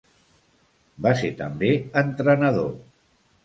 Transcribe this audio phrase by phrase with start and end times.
[1.07, 1.71] Va ser també
[2.05, 2.69] entrenador.